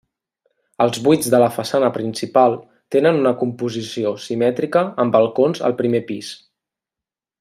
[0.85, 2.57] Els buits de la façana principal
[2.95, 6.33] tenen una composició simètrica amb balcons al primer pis.